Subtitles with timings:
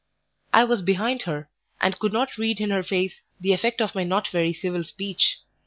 [0.51, 1.47] I was behind her,
[1.79, 5.37] and could not read in her face the effect of my not very civil speech.